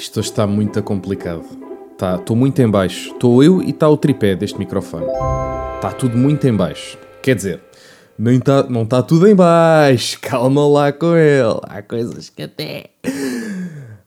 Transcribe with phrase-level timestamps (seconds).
[0.00, 1.44] isto está muito complicado.
[1.98, 3.12] Tá, Estou muito em baixo.
[3.12, 5.04] Estou eu e está o tripé deste microfone.
[5.76, 6.96] Está tudo muito em baixo.
[7.22, 7.60] Quer dizer,
[8.42, 10.18] tá, não está tudo em baixo.
[10.22, 11.60] Calma lá com ele.
[11.64, 12.86] Há coisas que até...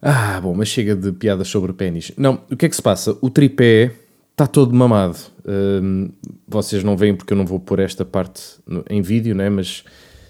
[0.02, 2.12] Ah, bom, mas chega de piadas sobre pênis.
[2.18, 3.16] Não, o que é que se passa?
[3.22, 3.92] O tripé
[4.32, 5.18] está todo mamado.
[5.48, 6.10] Hum,
[6.48, 8.42] vocês não veem porque eu não vou pôr esta parte
[8.90, 9.48] em vídeo, né?
[9.48, 9.84] mas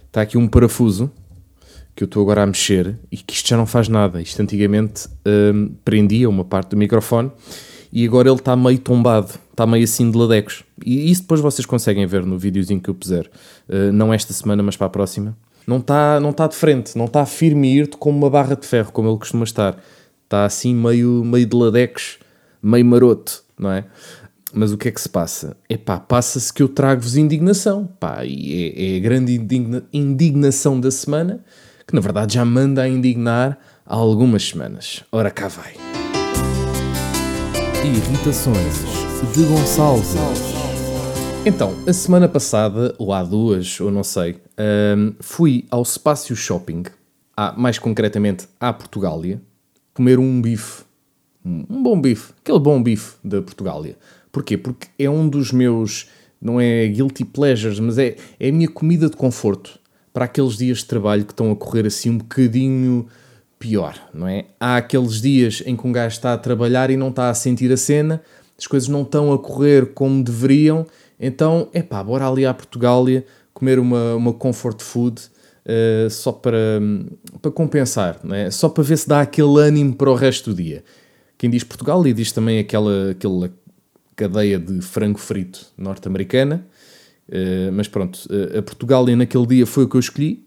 [0.08, 1.10] está aqui um parafuso
[1.96, 4.22] que eu estou agora a mexer e que isto já não faz nada.
[4.22, 7.32] Isto antigamente hum, prendia uma parte do microfone
[7.92, 10.64] e agora ele está meio tombado, está meio assim de ladecos.
[10.84, 13.30] E isso depois vocês conseguem ver no videozinho que eu puser.
[13.70, 15.38] Uh, não esta semana, mas para a próxima.
[15.68, 18.66] Não está não tá de frente, não está firme e irto como uma barra de
[18.66, 19.82] ferro, como ele costuma estar.
[20.24, 22.18] Está assim meio, meio de ladecos,
[22.62, 23.86] meio maroto, não é?
[24.52, 25.56] Mas o que é que se passa?
[25.70, 27.88] Epá, passa-se que eu trago-vos indignação.
[28.00, 31.44] Pá, e é, é a grande indigna- indignação da semana,
[31.88, 35.04] que na verdade já manda a indignar há algumas semanas.
[35.12, 35.74] Ora cá vai.
[37.84, 38.76] Irritações
[39.36, 40.16] de Gonçalves.
[41.46, 44.38] Então, a semana passada, ou há duas, ou não sei,
[44.98, 46.84] hum, fui ao Spácio Shopping,
[47.36, 49.42] à- mais concretamente à Portugália,
[49.94, 50.84] comer um bife.
[51.46, 52.32] Um um bom bife.
[52.42, 53.98] Aquele bom bife da Portugália.
[54.32, 54.58] Porquê?
[54.58, 56.08] Porque é um dos meus,
[56.42, 59.78] não é guilty pleasures, mas é, é a minha comida de conforto
[60.14, 63.08] para aqueles dias de trabalho que estão a correr assim um bocadinho
[63.58, 64.46] pior, não é?
[64.60, 67.72] Há aqueles dias em que um gajo está a trabalhar e não está a sentir
[67.72, 68.22] a cena,
[68.58, 70.86] as coisas não estão a correr como deveriam,
[71.20, 75.22] então, é pá, bora ali à Portugália comer uma, uma comfort food
[75.66, 76.82] eh, só para,
[77.42, 78.52] para compensar, não é?
[78.52, 80.84] Só para ver se dá aquele ânimo para o resto do dia.
[81.38, 83.52] Quem diz Portugal e diz também aquela, aquela
[84.16, 86.68] cadeia de frango frito norte-americana,
[87.30, 90.44] eh, mas pronto, eh, a Portugália naquele dia foi o que eu escolhi.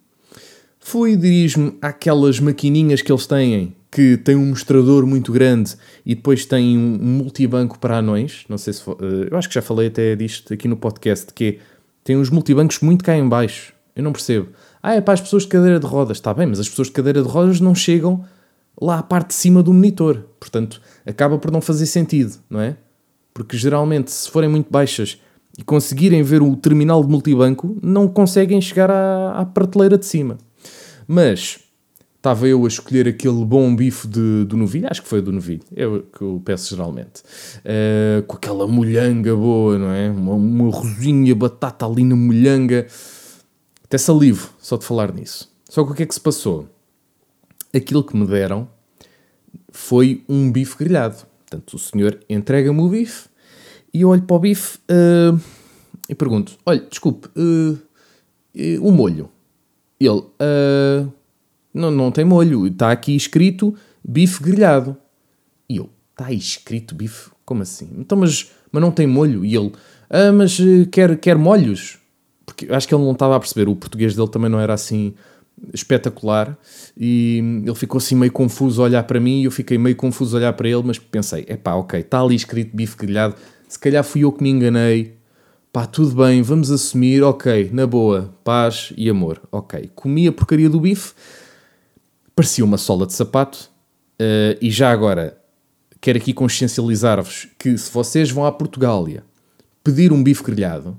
[0.79, 6.45] Fui, dirijo-me àquelas maquininhas que eles têm, que têm um mostrador muito grande e depois
[6.47, 8.45] têm um multibanco para anões.
[8.49, 8.83] Não sei se.
[8.83, 11.59] fo- eh, eu acho que já falei até disto aqui no podcast, que é,
[12.05, 13.73] tem uns multibancos muito cá em baixo.
[13.97, 14.49] Eu não percebo.
[14.83, 16.19] Ah, é para as pessoas de cadeira de rodas.
[16.19, 18.25] Está bem, mas as pessoas de cadeira de rodas não chegam
[18.81, 20.25] lá à parte de cima do monitor.
[20.39, 22.77] Portanto, acaba por não fazer sentido, não é?
[23.35, 25.19] Porque geralmente, se forem muito baixas
[25.59, 30.37] e conseguirem ver o terminal de multibanco, não conseguem chegar à, à prateleira de cima.
[31.09, 31.61] Mas
[32.17, 35.63] estava eu a escolher aquele bom bife de, do novilho, acho que foi do novilho,
[35.75, 37.23] é o que eu peço geralmente,
[37.65, 40.11] Eh, com aquela molhanga boa, não é?
[40.11, 42.87] Uma, uma rosinha, batata ali na molhanga,
[43.85, 45.49] até salivo só de falar nisso.
[45.69, 46.69] Só que o que é que se passou?
[47.73, 48.69] Aquilo que me deram
[49.71, 51.19] foi um bife grelhado.
[51.49, 53.29] Portanto, o senhor entrega-me o bife
[53.97, 55.35] e eu olho para o bife eh,
[56.07, 59.31] e pergunto: Olha, desculpe, eh, o molho.
[59.99, 61.09] Ele: "Ah,
[61.73, 63.75] não, não tem molho, está aqui escrito
[64.05, 64.99] bife grelhado.
[65.67, 67.31] E eu: Está aí escrito bife?
[67.47, 67.89] Como assim?
[67.97, 69.47] Então, mas, mas não tem molho?
[69.47, 69.73] E ele:
[70.11, 70.59] Ah, mas
[70.93, 71.99] quer, quer molhos?
[72.45, 75.15] Porque acho que ele não estava a perceber, o português dele também não era assim
[75.73, 76.57] espetacular
[76.97, 80.37] e ele ficou assim meio confuso a olhar para mim e eu fiquei meio confuso
[80.37, 83.35] a olhar para ele, mas pensei, epá, ok, está ali escrito bife grelhado,
[83.69, 85.15] se calhar fui eu que me enganei,
[85.73, 89.91] pá, tudo bem, vamos assumir, ok, na boa, paz e amor, ok.
[89.95, 91.13] Comi a porcaria do bife,
[92.35, 93.71] parecia uma sola de sapato
[94.19, 95.37] eh, e já agora
[96.01, 99.25] quero aqui consciencializar-vos que se vocês vão à Portugália
[99.83, 100.97] pedir um bife grelhado,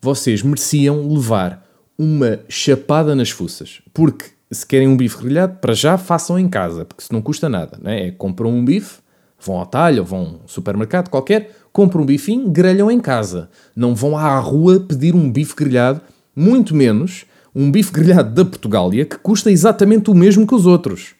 [0.00, 1.66] vocês mereciam levar
[1.98, 3.80] uma chapada nas fuças.
[3.94, 7.48] Porque se querem um bife grelhado, para já façam em casa, porque isso não custa
[7.48, 7.78] nada.
[7.82, 8.08] Não é?
[8.08, 8.98] É compram um bife,
[9.40, 13.48] vão ao talho, vão um supermercado qualquer, compram um bifinho, grelham em casa.
[13.74, 16.00] Não vão à rua pedir um bife grelhado,
[16.34, 17.24] muito menos
[17.54, 21.14] um bife grelhado da Portugália, que custa exatamente o mesmo que os outros.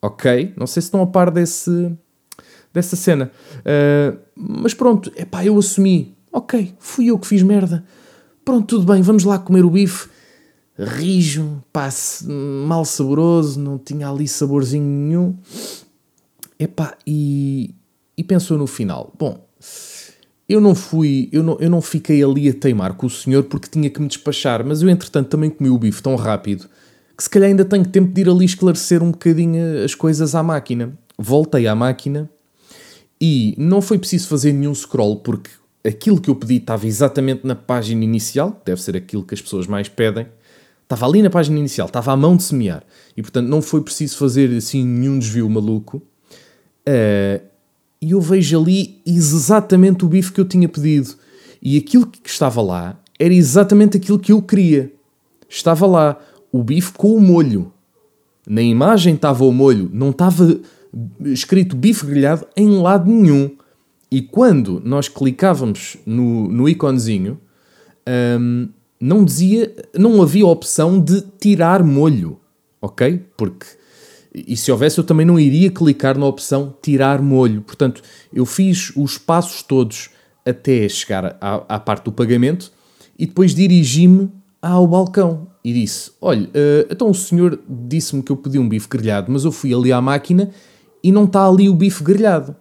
[0.00, 0.52] Ok?
[0.56, 1.92] Não sei se estão a par desse,
[2.74, 3.30] dessa cena.
[3.60, 6.14] Uh, mas pronto, epá, eu assumi.
[6.32, 7.84] Ok, fui eu que fiz merda.
[8.44, 10.08] Pronto, tudo bem, vamos lá comer o bife.
[10.78, 15.36] Rijo, pá, se- mal saboroso, não tinha ali saborzinho nenhum.
[16.62, 17.74] Epá, e,
[18.16, 19.12] e pensou no final.
[19.18, 19.48] Bom,
[20.48, 23.68] eu não fui, eu não, eu não fiquei ali a teimar com o senhor porque
[23.68, 26.68] tinha que me despachar, mas eu entretanto também comi o bife tão rápido
[27.16, 30.42] que se calhar ainda tenho tempo de ir ali esclarecer um bocadinho as coisas à
[30.42, 30.96] máquina.
[31.18, 32.30] Voltei à máquina
[33.20, 35.50] e não foi preciso fazer nenhum scroll porque
[35.84, 39.66] aquilo que eu pedi estava exatamente na página inicial, deve ser aquilo que as pessoas
[39.66, 40.26] mais pedem.
[40.82, 42.82] Estava ali na página inicial, estava à mão de semear.
[43.16, 46.02] E portanto não foi preciso fazer assim nenhum desvio maluco.
[46.86, 47.40] Eh,
[48.00, 51.14] e eu vejo ali exatamente o bife que eu tinha pedido.
[51.62, 54.92] E aquilo que estava lá era exatamente aquilo que eu queria.
[55.48, 56.18] Estava lá
[56.50, 57.72] o bife com o molho.
[58.46, 60.58] Na imagem estava o molho, não estava
[61.26, 63.50] escrito bife grelhado em lado nenhum.
[64.10, 67.38] E quando nós clicávamos no, no iconezinho,
[68.40, 68.68] hum,
[69.00, 72.38] não dizia, não havia opção de tirar molho,
[72.80, 73.24] ok?
[73.36, 73.66] Porque
[74.34, 77.60] e se houvesse eu também não iria clicar na opção tirar molho.
[77.62, 78.02] Portanto,
[78.32, 80.10] eu fiz os passos todos
[80.44, 82.72] até chegar à, à parte do pagamento
[83.18, 84.30] e depois dirigi-me
[84.60, 88.88] ao balcão e disse: Olha, uh, então o senhor disse-me que eu pedi um bife
[88.88, 90.50] grelhado, mas eu fui ali à máquina
[91.02, 92.56] e não está ali o bife grelhado.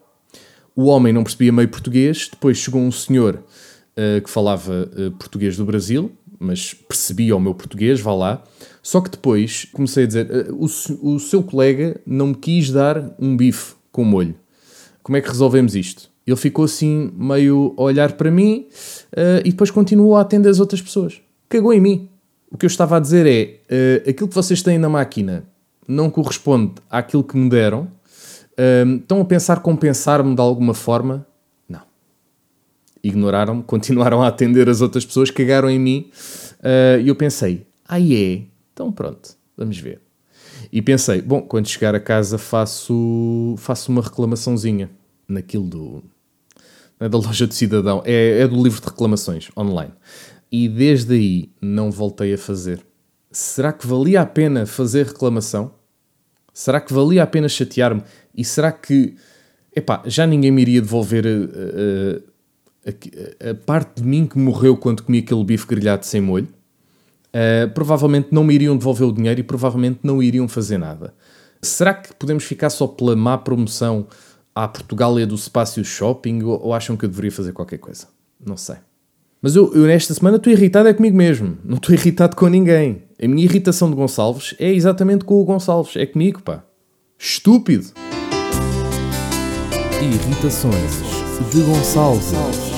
[0.76, 5.58] O homem não percebia meio português, depois chegou um senhor uh, que falava uh, português
[5.58, 8.44] do Brasil, mas percebia o meu português, vá lá.
[8.82, 13.38] Só que depois comecei a dizer: o, o seu colega não me quis dar um
[13.38, 14.36] bife com molho.
[15.04, 16.10] Como é que resolvemos isto?
[16.26, 18.68] Ele ficou assim, meio a olhar para mim
[19.14, 21.22] uh, e depois continuou a atender as outras pessoas.
[21.48, 22.10] Cagou em mim.
[22.52, 25.46] O que eu estava a dizer é: uh, aquilo que vocês têm na máquina
[25.88, 27.88] não corresponde àquilo que me deram.
[28.54, 31.26] Uh, estão a pensar compensar-me de alguma forma?
[33.04, 36.12] Ignoraram-me, continuaram a atender as outras pessoas, cagaram em mim.
[37.04, 38.44] E eu pensei: ah, é?
[38.74, 40.02] Então pronto, vamos ver.
[40.72, 44.90] E pensei: bom, quando chegar a casa faço, faço uma reclamaçãozinha
[45.28, 46.04] naquilo do.
[47.00, 49.92] É da loja do cidadão, é, é do livro de reclamações online.
[50.52, 52.86] E desde aí não voltei a fazer.
[53.32, 55.74] Será que valia a pena fazer reclamação?
[56.54, 58.04] Será que valia a pena chatear-me?
[58.36, 59.16] E será que.
[59.76, 62.31] Epá, já ninguém me iria devolver a,
[62.86, 66.48] a, a parte de mim que morreu quando comi aquele bife grelhado sem molho?
[67.32, 71.14] Uh, provavelmente não me iriam devolver o dinheiro e provavelmente não iriam fazer nada.
[71.62, 74.08] Será que podemos ficar só pela má promoção
[74.54, 78.08] à Portugália do Spácio Shopping ou, ou, acham que eu deveria fazer qualquer coisa?
[78.44, 78.76] Não sei.
[79.42, 81.58] Mas eu, eu nesta semana estou irritado é comigo mesmo.
[81.64, 83.04] Não estou irritado com ninguém.
[83.22, 85.96] A minha irritação de Gonçalves é exatamente com o Gonçalves.
[85.96, 86.64] É comigo, pá.
[87.18, 87.86] Estúpido.
[90.02, 92.71] Irritações de Gonçalves.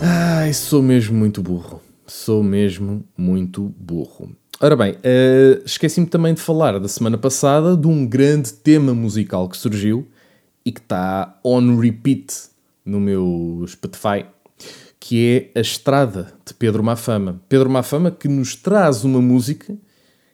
[0.00, 1.82] Ai, sou mesmo muito burro.
[2.06, 4.30] Sou mesmo muito burro.
[4.60, 9.48] Ora bem, uh, esqueci-me também de falar da semana passada de um grande tema musical
[9.48, 10.06] que surgiu
[10.64, 12.32] e que está on repeat
[12.84, 14.24] no meu Spotify,
[14.98, 17.40] que é A Estrada de Pedro Mafama.
[17.48, 19.76] Pedro Mafama que nos traz uma música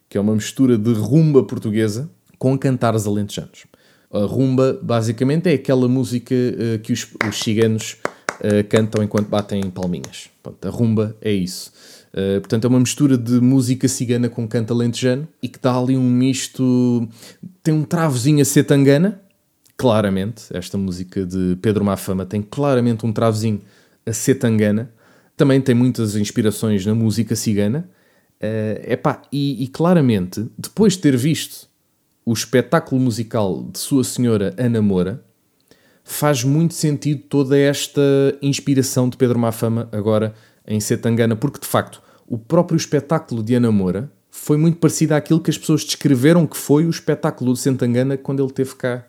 [0.07, 3.65] que é uma mistura de rumba portuguesa com cantares alentejanos.
[4.11, 7.97] A rumba, basicamente, é aquela música uh, que os, os ciganos
[8.39, 10.29] uh, cantam enquanto batem palminhas.
[10.41, 11.71] Pronto, a rumba é isso.
[12.13, 15.97] Uh, portanto, é uma mistura de música cigana com canto alentejano e que dá ali
[15.97, 17.07] um misto.
[17.61, 19.21] Tem um travozinho a ser tangana,
[19.77, 23.61] claramente, esta música de Pedro Mafama tem claramente um travozinho
[24.05, 24.91] a ser tangana,
[25.35, 27.89] também tem muitas inspirações na música cigana,
[28.41, 31.67] uh, epá, e, e claramente, depois de ter visto
[32.25, 35.23] o espetáculo musical de Sua Senhora Ana Moura,
[36.05, 38.01] faz muito sentido toda esta
[38.41, 40.35] inspiração de Pedro Mafama agora
[40.65, 45.39] em Setangana, porque de facto o próprio espetáculo de Ana Moura foi muito parecido àquilo
[45.39, 49.03] que as pessoas descreveram que foi o espetáculo de Setangana quando ele teve cá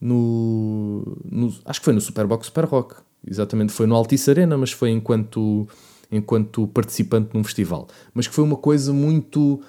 [0.00, 2.96] no, no, acho que foi no Superbox Super Rock,
[3.26, 5.68] exatamente, foi no Altice Arena, mas foi enquanto,
[6.10, 7.86] enquanto participante num festival.
[8.12, 9.60] Mas que foi uma coisa muito.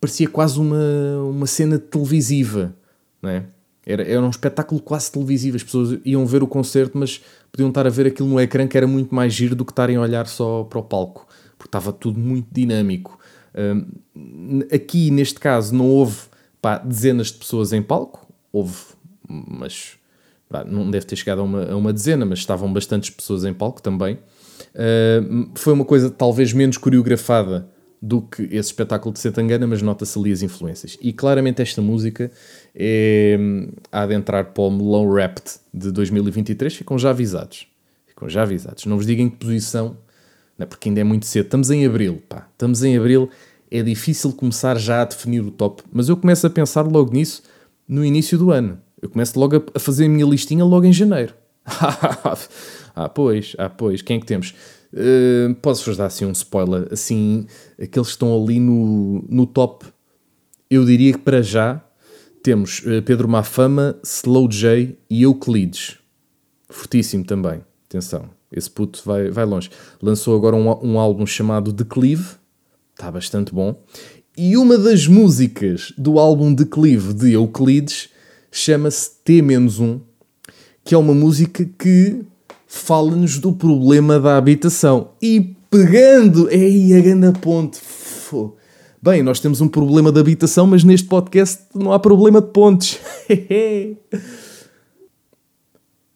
[0.00, 0.76] parecia quase uma,
[1.28, 2.74] uma cena televisiva,
[3.20, 3.44] não é?
[3.84, 7.86] Era, era um espetáculo quase televisivo, as pessoas iam ver o concerto, mas podiam estar
[7.86, 10.26] a ver aquilo no ecrã que era muito mais giro do que estarem a olhar
[10.26, 11.26] só para o palco,
[11.56, 13.18] porque estava tudo muito dinâmico.
[13.54, 16.18] Um, aqui, neste caso, não houve
[16.60, 18.76] pá, dezenas de pessoas em palco, houve
[19.30, 19.92] mas
[20.48, 23.54] pá, não deve ter chegado a uma, a uma, dezena, mas estavam bastantes pessoas em
[23.54, 24.18] palco também.
[24.74, 27.68] Uh, foi uma coisa talvez menos coreografada
[28.02, 30.96] do que esse espetáculo de Setangana, mas nota-se ali as influências.
[31.00, 32.30] E claramente esta música
[32.74, 33.38] é
[33.90, 37.66] a adentrar para o Melão Rapt de 2023, ficam já avisados.
[38.06, 38.86] Ficam já avisados.
[38.86, 39.96] Não vos digo em que posição,
[40.58, 40.66] é?
[40.66, 41.46] porque ainda é muito cedo.
[41.46, 42.48] Estamos em abril, pá.
[42.52, 43.28] Estamos em abril,
[43.70, 47.42] é difícil começar já a definir o top, mas eu começo a pensar logo nisso
[47.88, 48.78] no início do ano.
[49.00, 51.34] Eu começo logo a, fazer a minha listinha logo em janeiro.
[52.94, 54.02] ah, pois, ah, pois.
[54.02, 54.54] Quem é que temos?
[54.92, 56.88] Uh, Posso-vos dar assim um spoiler?
[56.92, 57.46] Assim,
[57.80, 59.86] aqueles que estão ali no, no top,
[60.68, 61.82] eu diria que para já
[62.42, 65.98] temos uh, Pedro Mafama, Slow J e Euclides.
[66.68, 67.62] Fortíssimo também.
[67.88, 69.70] Atenção, esse puto vai, vai longe.
[70.00, 72.36] Lançou agora um, um álbum chamado Declive,
[72.94, 73.82] está bastante bom.
[74.36, 78.10] E uma das músicas do álbum Declive de Euclides
[78.50, 80.00] chama-se T-1,
[80.84, 82.24] que é uma música que
[82.66, 85.10] fala-nos do problema da habitação.
[85.20, 87.80] E pegando, ei, a grande ponte,
[89.02, 93.00] Bem, nós temos um problema de habitação, mas neste podcast não há problema de pontes.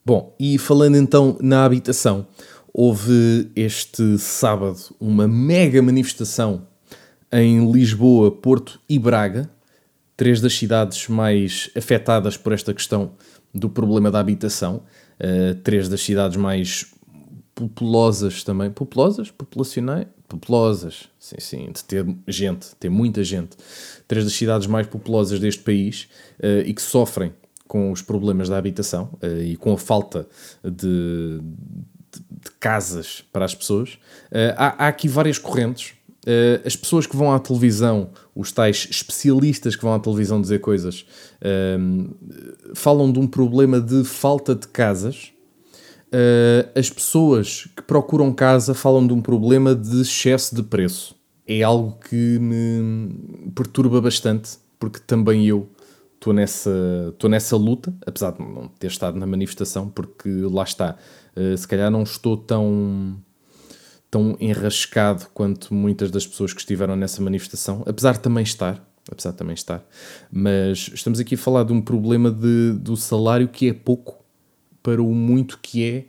[0.04, 2.26] Bom, e falando então na habitação,
[2.74, 6.66] houve este sábado uma mega manifestação
[7.32, 9.48] em Lisboa, Porto e Braga,
[10.14, 13.12] três das cidades mais afetadas por esta questão
[13.54, 14.82] do problema da habitação,
[15.18, 16.92] uh, três das cidades mais
[17.54, 23.56] populosas também, populosas, populacionais, populosas, sim, sim, de ter gente, ter muita gente,
[24.08, 26.08] três das cidades mais populosas deste país
[26.40, 27.32] uh, e que sofrem
[27.66, 30.26] com os problemas da habitação uh, e com a falta
[30.62, 33.94] de, de, de casas para as pessoas.
[34.30, 35.94] Uh, há, há, aqui várias correntes.
[36.64, 41.04] As pessoas que vão à televisão, os tais especialistas que vão à televisão dizer coisas,
[42.74, 45.33] falam de um problema de falta de casas.
[46.74, 51.16] As pessoas que procuram casa falam de um problema de excesso de preço.
[51.46, 55.68] É algo que me perturba bastante, porque também eu
[56.24, 60.96] estou nessa, estou nessa luta, apesar de não ter estado na manifestação, porque lá está,
[61.36, 63.16] uh, se calhar não estou tão,
[64.10, 69.32] tão enrascado quanto muitas das pessoas que estiveram nessa manifestação, apesar de também estar, apesar
[69.32, 69.84] de também estar,
[70.32, 74.23] mas estamos aqui a falar de um problema de, do salário que é pouco
[74.84, 76.04] para o muito que é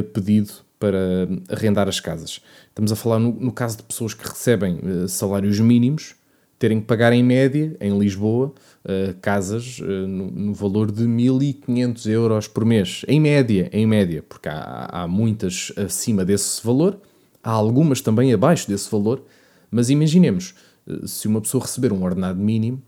[0.00, 0.50] uh, pedido
[0.80, 2.40] para arrendar as casas.
[2.70, 6.16] Estamos a falar no, no caso de pessoas que recebem uh, salários mínimos,
[6.58, 12.48] terem que pagar em média, em Lisboa, uh, casas no, no, valor de 1.500 euros
[12.48, 13.04] por mês.
[13.06, 16.98] Em média, em média, porque há, há muitas acima desse valor,
[17.44, 19.22] há algumas também abaixo desse valor,
[19.70, 20.54] mas imaginemos,
[21.04, 22.82] se uma pessoa receber um ordenado mínimo,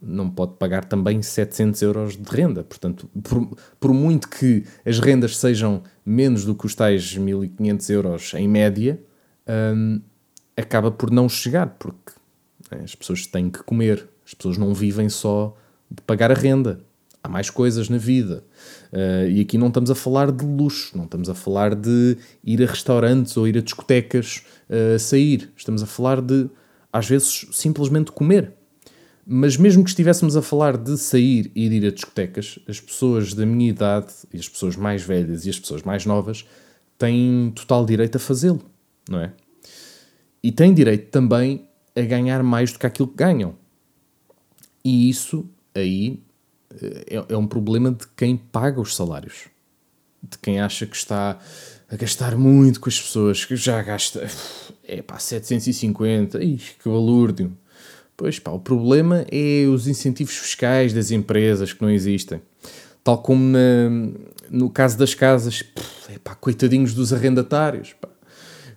[0.00, 2.62] não pode pagar também 700 euros de renda.
[2.62, 8.34] Portanto, por, por muito que as rendas sejam menos do que os tais 1.500 euros
[8.34, 9.00] em média,
[9.48, 10.00] um,
[10.56, 12.12] acaba por não chegar, porque
[12.70, 15.56] é, as pessoas têm que comer, as pessoas não vivem só
[15.90, 16.80] de pagar a renda.
[17.22, 18.44] Há mais coisas na vida.
[18.92, 22.62] Uh, e aqui não estamos a falar de luxo, não estamos a falar de ir
[22.62, 25.50] a restaurantes ou ir a discotecas uh, sair.
[25.56, 26.48] Estamos a falar de,
[26.92, 28.52] às vezes, simplesmente comer.
[29.28, 33.44] Mas mesmo que estivéssemos a falar de sair e ir a discotecas, as pessoas da
[33.44, 36.46] minha idade, e as pessoas mais velhas e as pessoas mais novas,
[36.96, 38.62] têm total direito a fazê-lo,
[39.08, 39.32] não é?
[40.40, 41.66] E têm direito também
[41.96, 43.56] a ganhar mais do que aquilo que ganham.
[44.84, 46.22] E isso aí
[46.80, 49.48] eh, é, é um problema de quem paga os salários.
[50.22, 51.38] De quem acha que está
[51.90, 54.24] a gastar muito com as pessoas, que já gasta,
[54.84, 57.56] é pá, 750, ixi, que balúrdio.
[58.16, 62.40] Pois pá, o problema é os incentivos fiscais das empresas que não existem.
[63.04, 63.90] Tal como na,
[64.50, 65.62] no caso das casas,
[66.08, 67.92] é pá, coitadinhos dos arrendatários.
[67.92, 68.08] Pá.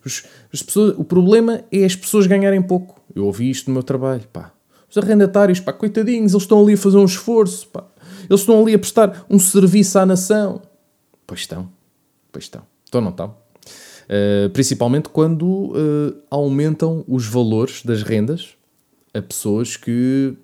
[0.05, 3.01] Os, as pessoas, o problema é as pessoas ganharem pouco.
[3.15, 4.51] Eu ouvi isto no meu trabalho, pá.
[4.89, 7.85] Os arrendatários, pá, coitadinhos, eles estão ali a fazer um esforço, pá.
[8.29, 10.61] Eles estão ali a prestar um serviço à nação.
[11.25, 11.69] Pois estão,
[12.31, 12.63] pois estão.
[12.87, 13.37] Então não estão.
[14.09, 18.58] Uh, principalmente quando uh, aumentam os valores das rendas
[19.13, 20.35] a pessoas que.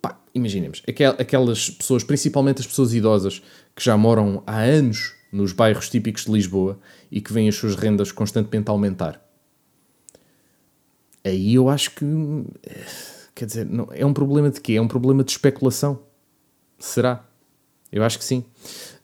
[0.00, 3.42] Pá, imaginemos, aquel, aquelas pessoas, principalmente as pessoas idosas,
[3.74, 6.78] que já moram há anos nos bairros típicos de Lisboa
[7.10, 9.28] e que veem as suas rendas constantemente aumentar
[11.28, 12.04] aí eu acho que.
[13.34, 14.74] Quer dizer, não, é um problema de quê?
[14.74, 16.00] É um problema de especulação.
[16.78, 17.24] Será?
[17.90, 18.44] Eu acho que sim.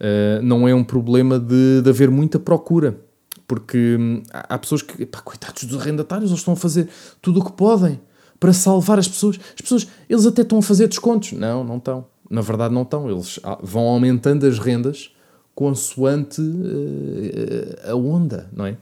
[0.00, 2.98] Uh, não é um problema de, de haver muita procura.
[3.46, 6.88] Porque hum, há, há pessoas que, pá, coitados dos arrendatários, eles estão a fazer
[7.22, 8.00] tudo o que podem
[8.44, 9.40] para salvar as pessoas.
[9.54, 11.32] As pessoas, eles até estão a fazer descontos.
[11.32, 12.04] Não, não estão.
[12.28, 13.10] Na verdade, não estão.
[13.10, 15.12] Eles ah, vão aumentando as rendas
[15.54, 18.76] consoante uh, a onda, não é?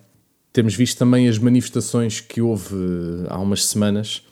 [0.53, 2.75] Temos visto também as manifestações que houve
[3.29, 4.27] há umas semanas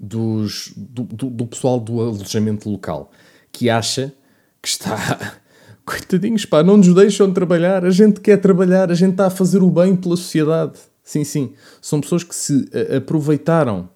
[0.00, 3.12] dos, do, do, do pessoal do alojamento local
[3.52, 4.14] que acha
[4.62, 5.36] que está.
[5.84, 7.84] Coitadinhos, pá, não nos deixam trabalhar.
[7.84, 10.78] A gente quer trabalhar, a gente está a fazer o bem pela sociedade.
[11.02, 11.52] Sim, sim.
[11.82, 12.66] São pessoas que se
[12.96, 13.90] aproveitaram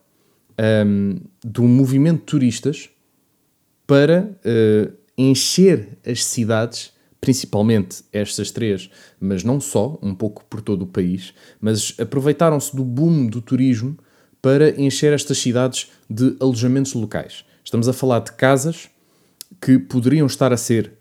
[0.59, 2.91] um, do movimento de turistas
[3.87, 8.89] para uh, encher as cidades principalmente estas três,
[9.21, 13.99] mas não só, um pouco por todo o país, mas aproveitaram-se do boom do turismo
[14.41, 17.45] para encher estas cidades de alojamentos locais.
[17.65, 18.89] Estamos a falar de casas
[19.61, 20.93] que poderiam estar a ser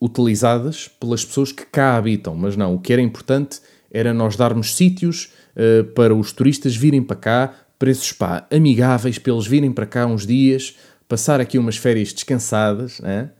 [0.00, 4.74] utilizadas pelas pessoas que cá habitam, mas não, o que era importante era nós darmos
[4.74, 9.86] sítios uh, para os turistas virem para cá, preços pá, amigáveis para eles virem para
[9.86, 10.76] cá uns dias,
[11.08, 13.00] passar aqui umas férias descansadas.
[13.00, 13.30] Né?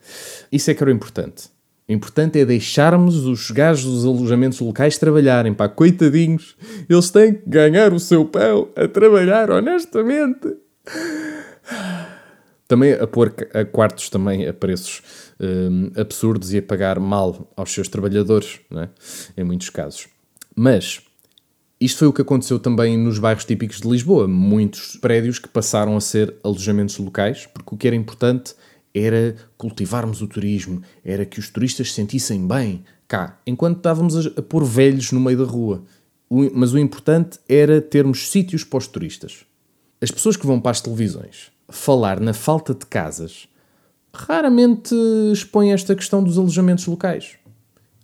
[0.51, 1.45] Isso é que era o importante.
[1.89, 6.57] O importante é deixarmos os gajos dos alojamentos locais trabalharem, pá, coitadinhos.
[6.89, 10.57] Eles têm que ganhar o seu pão a trabalhar honestamente.
[12.67, 15.01] Também a pôr a quartos também a preços
[15.41, 18.89] hum, absurdos e a pagar mal aos seus trabalhadores, não é?
[19.37, 20.09] em muitos casos.
[20.57, 21.01] Mas
[21.81, 24.27] isto foi o que aconteceu também nos bairros típicos de Lisboa.
[24.27, 28.55] Muitos prédios que passaram a ser alojamentos locais, porque o que era importante
[28.95, 34.43] era cultivarmos o turismo, era que os turistas se sentissem bem cá, enquanto estávamos a,
[34.43, 35.85] pôr velhos no meio da rua.
[36.55, 39.45] Mas o importante era termos sítios para os turistas.
[40.01, 43.49] As pessoas que vão para as televisões falar na falta de casas
[44.13, 44.95] raramente
[45.31, 47.37] expõem esta questão dos alojamentos locais.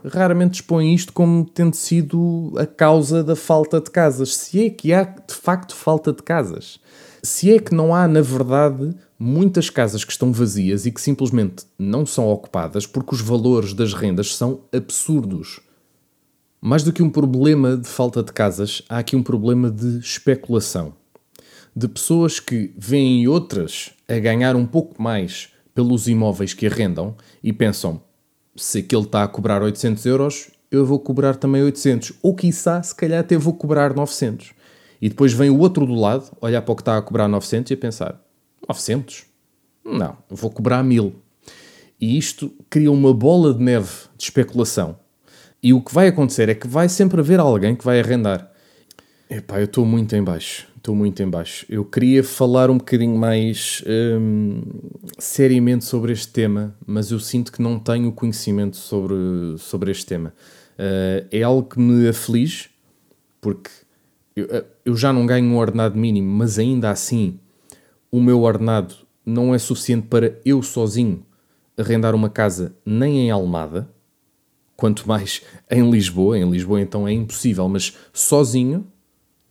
[0.04, 4.34] Raramente expõem isto como tendo sido a causa da falta de casas.
[4.36, 6.80] Se é que há de facto falta de casas.
[7.22, 11.64] Se é que não há, na verdade, muitas casas que estão vazias e que simplesmente
[11.78, 15.60] não são ocupadas porque os valores das rendas são absurdos.
[16.60, 20.94] Mais do que um problema de falta de casas, há aqui um problema de especulação
[21.74, 27.52] de pessoas que veem outras a ganhar um pouco mais pelos imóveis que arrendam e
[27.52, 28.02] pensam:
[28.56, 32.12] se aquele está a cobrar 800 euros, eu vou cobrar também 800.
[32.22, 34.52] Ou quiçá, se calhar até vou cobrar 900.
[35.00, 37.70] E depois vem o outro do lado, olhar para o que está a cobrar 900
[37.70, 38.20] e a pensar:
[38.68, 39.24] 900?
[39.84, 41.14] Não, vou cobrar 1000.
[42.00, 44.96] E isto cria uma bola de neve de especulação.
[45.62, 48.50] E o que vai acontecer é que vai sempre haver alguém que vai arrendar.
[49.30, 51.64] Epá, eu estou muito em baixo estou muito em baixo.
[51.68, 54.62] Eu queria falar um bocadinho mais hum,
[55.16, 59.14] seriamente sobre este tema, mas eu sinto que não tenho conhecimento sobre,
[59.58, 60.34] sobre este tema.
[60.74, 62.68] Uh, é algo que me aflige,
[63.40, 63.70] porque
[64.34, 67.38] eu, eh, eu já não ganho um ordenado mínimo, mas ainda assim
[68.10, 71.24] o meu ordenado não é suficiente para eu sozinho
[71.78, 73.88] arrendar uma casa nem em Almada,
[74.76, 76.36] quanto mais em Lisboa.
[76.36, 78.91] Em Lisboa então é impossível, mas sozinho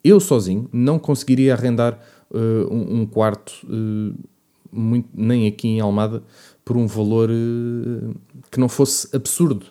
[0.04, 2.00] eu sozinho não conseguiria arrendar
[2.32, 4.16] uh, um, quarto, uh,
[4.72, 6.24] muito, nem aqui em Almada,
[6.64, 8.16] por um valor uh,
[8.50, 9.68] que não fosse absurdo.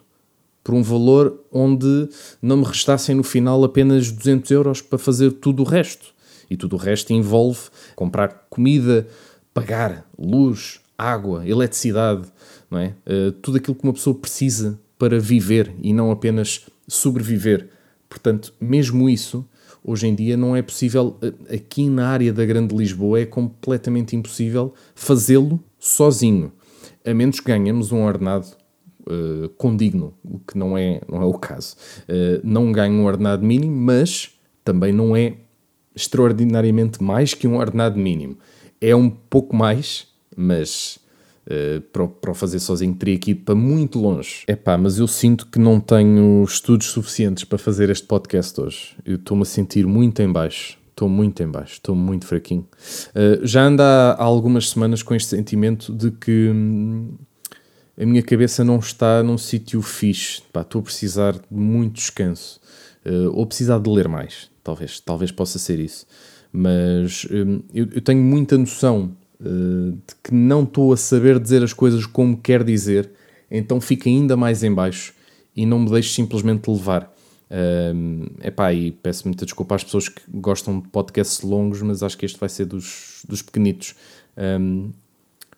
[0.62, 2.08] Por um valor onde
[2.40, 6.14] não me restassem no final apenas 200 euros para fazer tudo o resto.
[6.50, 7.60] E tudo o resto envolve
[7.96, 9.06] comprar comida,
[9.54, 12.28] pagar luz, água, eletricidade,
[12.70, 12.94] não é?
[13.40, 17.70] tudo aquilo que uma pessoa precisa para viver e não apenas sobreviver.
[18.08, 19.46] Portanto, mesmo isso
[19.82, 24.14] Hoje em dia não é possível, eh, aqui na área da Grande Lisboa é completamente
[24.14, 26.52] impossível fazê-lo sozinho,
[27.04, 28.46] a menos que ganhemos um ordenado
[29.06, 31.76] uh, condigno, o que não é, não é o caso.
[32.02, 35.34] Uh, não ganho um ordenado mínimo, mas também não é
[35.94, 38.36] extraordinariamente mais que um ordenado mínimo.
[38.80, 40.98] É um pouco mais, mas
[41.50, 44.44] Uh, para, para o fazer sozinho teria que ir para muito longe.
[44.46, 48.94] É pá, mas eu sinto que não tenho estudos suficientes para fazer este podcast hoje.
[49.04, 50.78] Eu estou-me a sentir muito em baixo.
[50.90, 52.68] Estou muito em baixo, estou muito fraquinho.
[53.08, 57.14] Uh, já ando há algumas semanas com este sentimento de que hum,
[58.00, 60.42] a minha cabeça não está num sítio fixe.
[60.52, 62.60] Pá, estou a precisar de muito descanso.
[63.04, 64.50] Uh, ou precisar de ler mais.
[64.62, 66.06] Talvez, talvez possa ser isso.
[66.52, 71.62] Mas hum, eu, eu tenho muita noção eh, de que não estou a saber dizer
[71.62, 73.10] as coisas como quer dizer,
[73.50, 75.14] então fico ainda mais em baixo
[75.56, 77.12] e não me deixo simplesmente levar.
[77.50, 82.02] Um, eh, epá, e peço muita desculpa às pessoas que gostam de podcasts longos, mas
[82.02, 83.94] acho que este vai ser dos, dos pequenitos.
[84.36, 84.90] Um,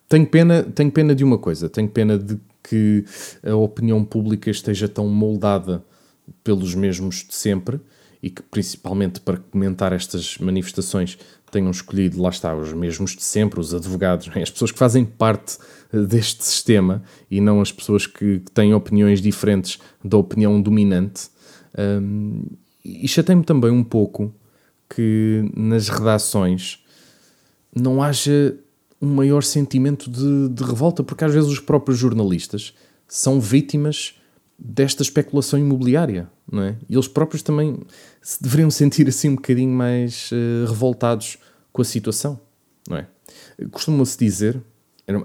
[0.09, 3.05] tenho, pena, tenho pena de uma coisa, tenho pena de que
[3.43, 5.85] a opinião pública esteja tão moldada
[6.43, 7.81] pelos mesmos de sempre
[8.23, 11.19] e que principalmente para comentar estas manifestações
[11.51, 15.59] tenham escolhido, lá está, os mesmos de sempre, os advogados, as pessoas que fazem parte
[15.93, 21.29] eh, deste sistema e não as pessoas que, que têm opiniões diferentes da opinião dominante.
[21.79, 22.45] Um,
[22.83, 24.35] e chatei-me também um pouco
[24.89, 26.83] que nas redações
[27.75, 28.57] não haja
[29.01, 32.75] um maior sentimento de, de revolta, porque às vezes os próprios jornalistas
[33.07, 34.15] são vítimas
[34.65, 36.77] desta especulação imobiliária, não é?
[36.89, 37.81] E eles próprios também
[38.21, 41.37] se deveriam sentir assim um bocadinho mais uh, revoltados
[41.73, 42.39] com a situação,
[42.89, 43.07] não é?
[43.71, 44.63] Costuma-se dizer,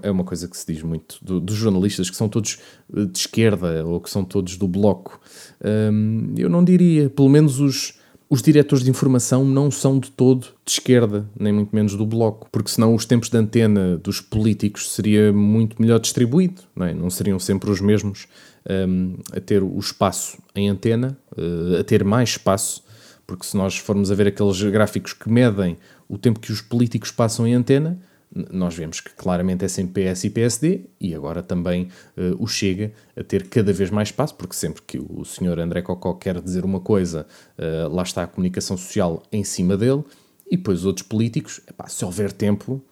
[0.02, 2.58] é uma coisa que se diz muito do, dos jornalistas que são todos
[2.94, 5.20] eh, de esquerda ou que são todos do bloco.
[5.64, 7.97] Um, eu não diria, pelo menos os,
[8.30, 12.48] os diretores de informação não são de todo de esquerda, nem muito menos do bloco,
[12.52, 16.92] porque senão os tempos de antena dos políticos seria muito melhor distribuído, não, é?
[16.92, 18.26] não seriam sempre os mesmos
[18.68, 22.84] um, a ter o espaço em antena, uh, a ter mais espaço,
[23.26, 27.10] porque se nós formos a ver aqueles gráficos que medem o tempo que os políticos
[27.10, 27.98] passam em antena,
[28.34, 32.92] nós vemos que claramente é sempre PS e PSD e agora também uh, o Chega
[33.16, 36.64] a ter cada vez mais espaço, porque sempre que o senhor André Cocó quer dizer
[36.64, 37.26] uma coisa,
[37.58, 40.04] uh, lá está a comunicação social em cima dele,
[40.50, 42.82] E depois outros políticos, epá, se houver tempo,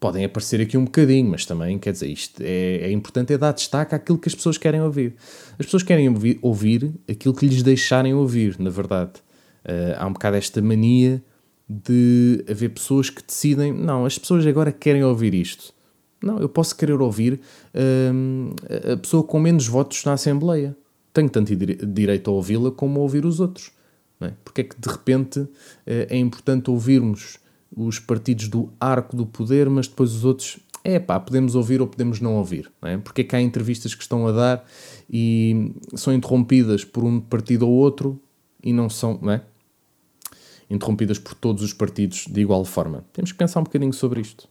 [0.00, 3.52] podem aparecer aqui um bocadinho, mas também, quer dizer, isto é, é importante é dar
[3.52, 5.14] destaque àquilo que as pessoas querem ouvir.
[5.58, 9.12] As pessoas querem ouvir, ouvir aquilo que lhes deixarem ouvir, na verdade.
[9.64, 11.22] Uh, há um bocado esta mania
[11.68, 15.72] de haver pessoas que decidem, não, as pessoas agora querem ouvir isto.
[16.22, 17.40] Não, eu posso querer ouvir
[17.74, 20.76] uh, a pessoa com menos votos na Assembleia.
[21.12, 23.70] Tenho tanto direito a ouvi-la como a ouvir os outros.
[24.18, 24.34] Não é?
[24.44, 25.50] Porque é que de repente uh,
[25.86, 27.38] é importante ouvirmos
[27.76, 31.86] os partidos do arco do poder, mas depois os outros, é pá, podemos ouvir ou
[31.86, 32.70] podemos não ouvir.
[32.80, 32.98] Não é?
[32.98, 34.64] Porque é que há entrevistas que estão a dar
[35.10, 38.20] e são interrompidas por um partido ou outro
[38.62, 39.42] e não são, não é?
[40.70, 43.04] Interrompidas por todos os partidos de igual forma.
[43.12, 44.48] Temos que pensar um bocadinho sobre isto.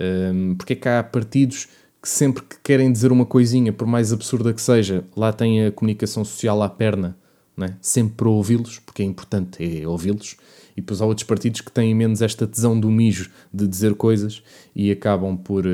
[0.00, 1.68] Um, porque é que há partidos
[2.02, 5.72] que sempre que querem dizer uma coisinha, por mais absurda que seja, lá têm a
[5.72, 7.16] comunicação social à perna,
[7.60, 7.74] é?
[7.82, 10.36] sempre para ouvi-los, porque é importante é ouvi-los,
[10.76, 14.42] e depois há outros partidos que têm menos esta tesão do mijo de dizer coisas
[14.74, 15.70] e acabam por uh,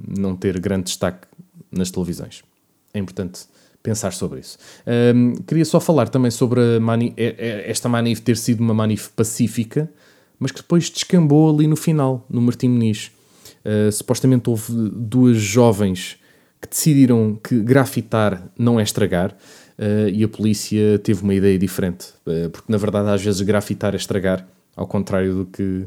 [0.00, 1.28] não ter grande destaque
[1.70, 2.42] nas televisões.
[2.92, 3.46] É importante
[3.84, 4.56] pensar sobre isso.
[5.14, 9.90] Um, queria só falar também sobre mani esta manif ter sido uma manif pacífica,
[10.38, 13.12] mas que depois descambou ali no final, no Martim Muniz.
[13.64, 16.16] Uh, supostamente houve duas jovens
[16.60, 19.32] que decidiram que grafitar não é estragar
[19.78, 23.92] uh, e a polícia teve uma ideia diferente, uh, porque na verdade às vezes grafitar
[23.92, 25.86] é estragar, ao contrário do que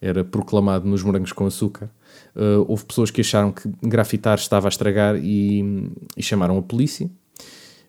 [0.00, 1.88] era proclamado nos morangos com açúcar.
[2.34, 7.08] Uh, houve pessoas que acharam que grafitar estava a estragar e, e, chamaram a polícia.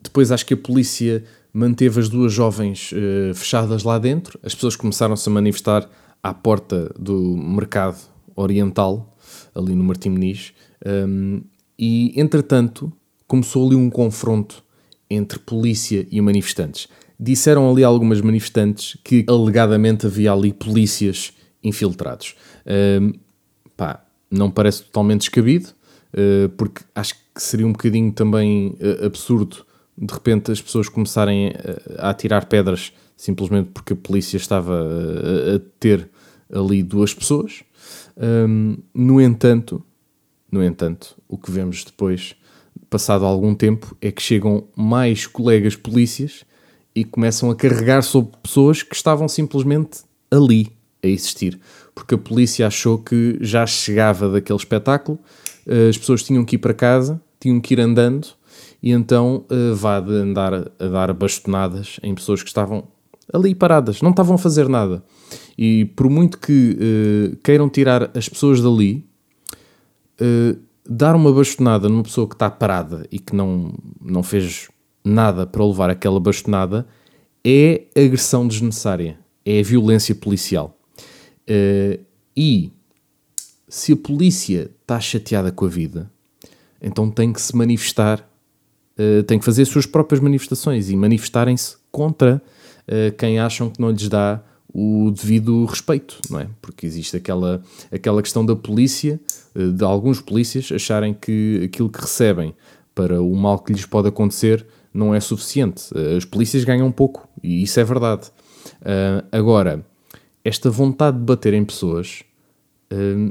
[0.08, 2.94] Depois acho que a polícia manteve as duas jovens
[3.36, 4.40] fechadas lá dentro.
[4.42, 5.90] As pessoas começaram-se a manifestar
[6.24, 7.98] à porta do mercado
[8.36, 9.18] oriental,
[9.54, 10.54] ali no Martim Muniz,
[10.86, 11.42] um,
[11.78, 12.92] e entretanto
[13.28, 14.64] começou ali um confronto
[15.10, 16.88] entre polícia e manifestantes.
[17.20, 22.36] Disseram ali algumas manifestantes que alegadamente havia ali polícias infiltrados.
[22.66, 23.18] Uh,
[23.76, 25.70] pá, não parece totalmente descabido,
[26.14, 29.66] uh, porque acho que seria um bocadinho também uh, absurdo
[29.98, 31.54] de repente as pessoas começarem
[31.98, 36.10] a, a atirar pedras simplesmente porque a polícia estava a, a ter
[36.54, 37.64] ali duas pessoas.
[38.16, 39.84] Um, no entanto,
[40.52, 42.36] no entanto, o que vemos depois
[42.90, 46.44] passado algum tempo, é que chegam mais colegas polícias
[46.96, 50.00] e começam a carregar sobre pessoas que estavam simplesmente
[50.32, 50.72] ali
[51.04, 51.60] a existir.
[51.94, 55.20] Porque a polícia achou que já chegava daquele espetáculo,
[55.66, 58.30] eh, as pessoas tinham que ir para casa, tinham que ir andando,
[58.88, 62.88] e então uh, vá de andar a dar bastonadas em pessoas que estavam
[63.34, 65.04] ali paradas, não estavam a fazer nada.
[65.58, 69.06] E por muito que uh, queiram tirar as pessoas dali,
[70.22, 70.58] uh,
[70.90, 74.70] dar uma bastonada numa pessoa que está parada e que não, não fez
[75.04, 76.88] nada para levar aquela bastonada
[77.46, 80.80] é agressão desnecessária, é violência policial.
[81.42, 82.02] Uh,
[82.38, 82.72] e
[83.68, 86.10] se a polícia está chateada com a vida,
[86.82, 88.26] então tem que se manifestar,
[88.98, 92.42] uh, tem que fazer as suas próprias manifestações e manifestarem-se contra
[92.88, 94.42] uh, quem acham que não lhes dá
[94.74, 96.48] o devido respeito, não é?
[96.62, 99.20] Porque existe aquela, aquela questão da polícia,
[99.56, 102.54] eh, de alguns polícias acharem que aquilo que recebem
[102.94, 105.86] para o mal que lhes pode acontecer não é suficiente.
[105.96, 108.28] Eh, as polícias ganham pouco e isso é verdade.
[108.82, 109.84] Uh, agora,
[110.44, 112.37] esta vontade de bater em pessoas uh,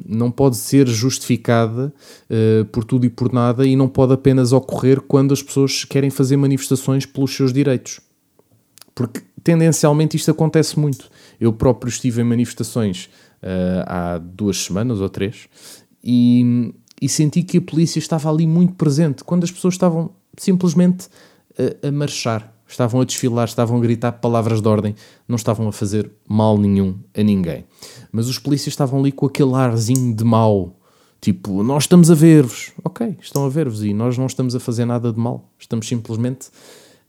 [0.07, 1.93] não pode ser justificada
[2.31, 6.11] uh, por tudo e por nada e não pode apenas ocorrer quando as pessoas querem
[6.11, 8.01] fazer manifestações pelos seus direitos.
[8.95, 11.09] Porque tendencialmente isto acontece muito.
[11.41, 13.09] Eu próprio estive em manifestações
[13.43, 15.49] uh, há duas semanas ou três
[16.03, 21.09] e, e, senti que a polícia estava ali muito presente quando as pessoas estavam simplesmente
[21.83, 24.95] a, a marchar, estavam a desfilar, estavam a gritar palavras de ordem,
[25.27, 27.65] não estavam a fazer mal nenhum a ninguém.
[28.11, 30.77] Mas os polícias estavam ali com aquele arzinho de mal,
[31.21, 32.73] tipo, nós estamos a ver-vos.
[32.85, 36.49] Ok, estão a ver-vos e nós não estamos a fazer nada de mal, estamos simplesmente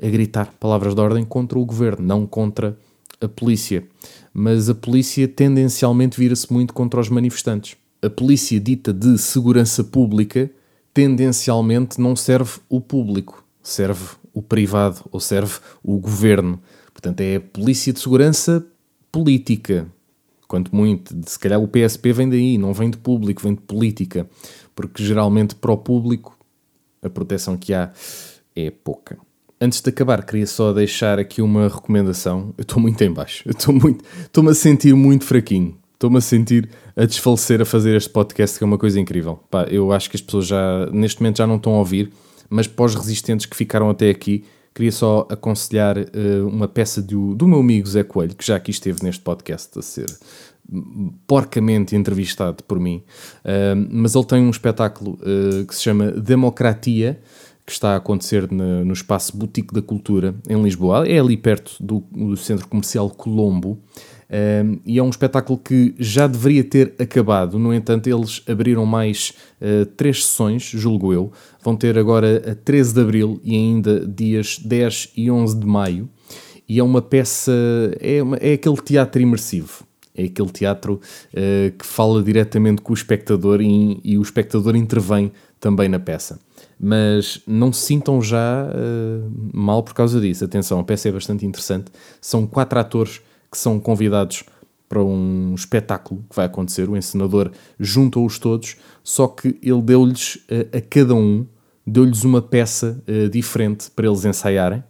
[0.02, 2.78] a gritar palavras de ordem contra o governo, não contra
[3.20, 3.88] a polícia.
[4.34, 7.76] Mas a polícia tendencialmente vira-se muito contra os manifestantes.
[8.02, 10.52] A polícia dita de segurança pública
[10.94, 14.06] tendencialmente não serve o público, serve
[14.38, 16.62] o privado ou serve o governo.
[16.94, 18.64] Portanto, é a polícia de segurança
[19.12, 19.88] política.
[20.48, 24.30] Quanto muito, se calhar o PSP vem daí, não vem de público, vem de política.
[24.76, 26.38] Porque geralmente para o público
[27.02, 27.92] a proteção que há
[28.56, 29.18] é pouca.
[29.60, 32.54] Antes de acabar, queria só deixar aqui uma recomendação.
[32.56, 33.44] Eu estou muito em baixo.
[33.50, 35.76] Estou muito, estou-me a sentir muito fraquinho.
[35.96, 39.40] Estou-me a sentir a desfalecer a fazer este podcast, que é uma coisa incrível.
[39.50, 42.14] Pá, eu acho que as pessoas já, neste momento, já não estão a ouvir,
[42.50, 44.44] mas os resistentes que ficaram até aqui,
[44.78, 48.70] queria só aconselhar uh, uma peça do, do meu amigo Zé Coelho, que já aqui
[48.70, 50.06] esteve neste podcast a ser
[51.26, 53.02] porcamente entrevistado por mim,
[53.44, 57.20] uh, mas ele tem um espetáculo uh, que se chama Democratia,
[57.66, 62.02] que está a acontecer no espaço Boutique da Cultura em Lisboa, é ali perto do,
[62.12, 63.78] do Centro Comercial Colombo.
[64.30, 69.34] Uh, e é um espetáculo que já deveria ter acabado, no entanto, eles abriram mais
[69.62, 71.32] uh, três sessões, julgo eu.
[71.64, 76.10] Vão ter agora a 13 de abril e ainda dias 10 e 11 de maio.
[76.68, 77.54] E é uma peça,
[78.02, 79.86] é, uma, é aquele teatro imersivo.
[80.14, 85.32] É aquele teatro uh, que fala diretamente com o espectador e, e, o espectador intervém
[85.60, 86.38] também na peça.
[86.78, 88.68] Mas não se sintam já
[89.52, 90.46] mal por causa disso.
[90.46, 91.86] Atenção, a peça é bastante interessante.
[92.22, 94.44] São quatro atores que são convidados
[94.90, 96.90] para um espetáculo que vai acontecer.
[96.90, 101.46] O encenador juntou-os todos, só que ele deu-lhes a, a, cada um,
[101.86, 104.84] deu-lhes uma peça uh, diferente para eles ensaiarem.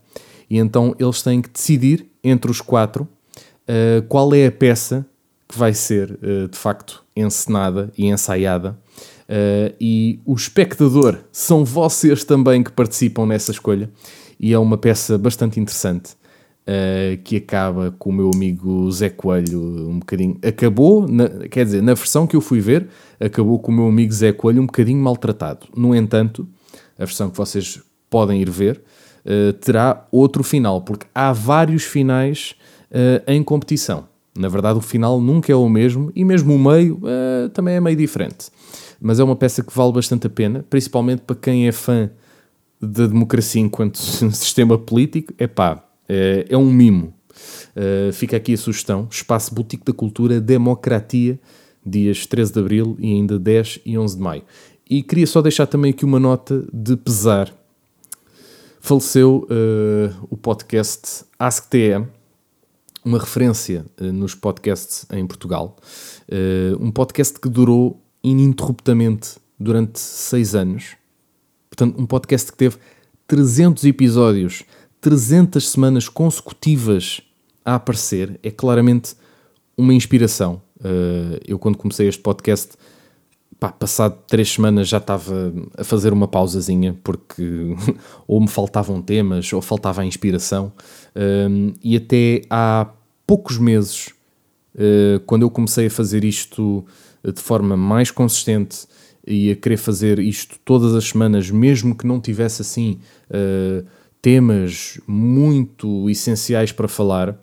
[0.50, 5.06] E então eles têm que decidir entre os quatro uh, qual é a peça
[5.48, 6.20] que vai ser
[6.52, 8.78] de facto encenada e ensaiada.
[9.80, 13.89] e o espectador são vocês também que participam nessa escolha.
[14.38, 16.16] E é uma peça bastante interessante
[16.67, 20.38] uh, que acaba com o meu amigo Zé Coelho um bocadinho.
[20.45, 22.88] Acabou, na, quer dizer, na versão que eu fui ver,
[23.19, 25.67] acabou com o meu amigo Zé Coelho um bocadinho maltratado.
[25.75, 26.47] No entanto,
[26.97, 28.82] a versão que vocês podem ir ver
[29.25, 32.56] uh, terá outro final, porque há vários finais
[32.91, 34.06] uh, em competição.
[34.38, 37.80] Na verdade, o final nunca é o mesmo e mesmo o meio uh, também é
[37.80, 38.49] meio diferente.
[39.01, 42.10] Mas é uma peça que vale bastante a pena, principalmente para quem é fã
[42.80, 43.97] da democracia enquanto
[44.32, 45.34] sistema político.
[45.38, 47.13] É pá, é, é um mimo.
[47.76, 51.39] Uh, fica aqui a sugestão: Espaço Boutique da Cultura Democratia,
[51.86, 54.43] dias 13 de abril e ainda 10 e 11 de maio.
[54.89, 57.54] E queria só deixar também aqui uma nota de pesar.
[58.80, 62.08] Faleceu uh, o podcast AskTM,
[63.04, 65.76] uma referência uh, nos podcasts em Portugal.
[66.80, 70.96] um podcast que durou ininterruptamente durante seis anos.
[71.70, 72.78] Portanto, um podcast que teve
[73.28, 74.63] 300 episódios
[75.01, 77.21] 300 semanas consecutivas
[77.63, 79.15] a aparecer é claramente
[79.77, 80.62] uma inspiração.
[80.79, 82.75] Uh, eu, quando comecei este podcast,
[83.60, 87.75] pá, passado três semanas já estava a fazer uma pausazinha porque
[88.27, 90.71] ou me faltavam temas ou faltava a inspiração.
[91.15, 92.89] Uh, e até há
[93.25, 94.13] poucos meses,
[94.75, 96.86] uh, quando eu comecei a fazer isto
[97.23, 98.88] de forma mais consistente
[99.25, 103.01] e a querer fazer isto todas as semanas, mesmo que não tivesse assim
[104.28, 107.40] temas muito essenciais para falar,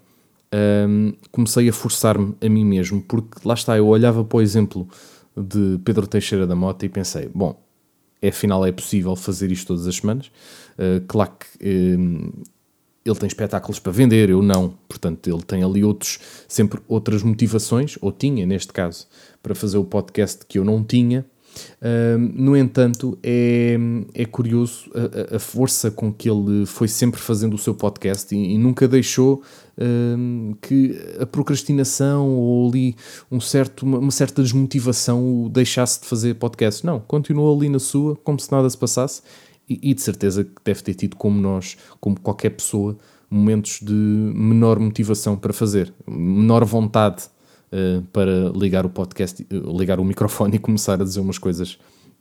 [0.87, 4.87] um, comecei a forçar-me a mim mesmo, porque lá está, eu olhava para o exemplo
[5.35, 7.59] de Pedro Teixeira da Mota e pensei, bom,
[8.21, 10.27] é, afinal é possível fazer isto todas as semanas.
[10.79, 12.31] Uh, claro que um,
[13.03, 14.75] ele tem espetáculos para vender, eu não.
[14.87, 19.07] Portanto, ele tem ali outros, sempre outras motivações, ou tinha neste caso,
[19.43, 21.25] para fazer o podcast que eu não tinha
[22.35, 23.77] no entanto, é,
[24.15, 28.55] é curioso a, a, força com que ele foi sempre fazendo o seu podcast e,
[28.55, 29.43] e nunca deixou
[30.61, 32.95] que a procrastinação ou ali
[33.31, 36.87] um certo, uma, uma, certa desmotivação o deixasse de fazer podcast.
[36.87, 39.23] Não, continuou ali na sua, como se nada se passasse,
[39.69, 42.97] e, e de certeza que deve ter tido, como nós, como qualquer pessoa,
[43.29, 47.25] momentos de menor motivação para fazer, menor vontade
[47.75, 51.79] uh, para ligar o podcast, uh, ligar o microfone e começar a dizer umas coisas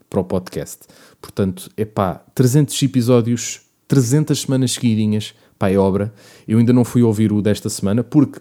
[0.09, 0.79] para o podcast.
[1.21, 6.13] Portanto, é pá, 300 episódios, 300 semanas seguidinhas, pá, é obra.
[6.47, 8.39] Eu ainda não fui ouvir o desta semana porque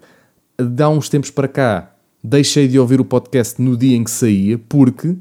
[0.59, 4.11] de há uns tempos para cá deixei de ouvir o podcast no dia em que
[4.11, 5.16] saía porque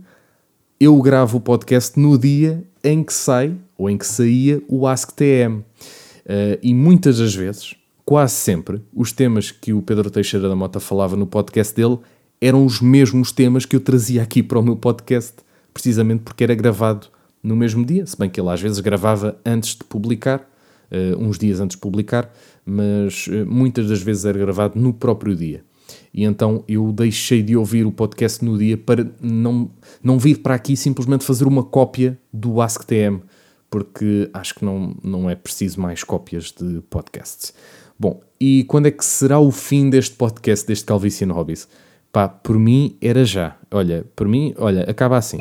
[0.79, 5.59] eu gravo o podcast no dia em que sai ou em que saía o AskTM.
[5.59, 5.63] Uh,
[6.25, 7.75] eh, e muitas das vezes
[8.11, 11.97] quase sempre, os temas que o Pedro Teixeira da Mota falava no podcast dele
[12.41, 15.35] eram os mesmos temas que eu trazia aqui para o meu podcast,
[15.73, 17.07] precisamente porque era gravado
[17.41, 20.41] no mesmo dia, se bem que ele às vezes gravava antes de publicar,
[20.91, 22.29] uh, uns dias antes de publicar,
[22.65, 25.63] mas uh, muitas das vezes era gravado no próprio dia.
[26.13, 29.71] E então eu deixei de ouvir o podcast no dia para não,
[30.03, 33.21] não vir para aqui simplesmente fazer uma cópia do AskTM,
[33.69, 37.53] porque acho que não, não é preciso mais cópias de podcasts.
[38.01, 41.67] Bom, e quando é que será o fim deste podcast, deste Calvície Hobbies?
[42.11, 43.55] Pá, por mim era já.
[43.69, 45.37] Olha, por mim, olha, acaba assim.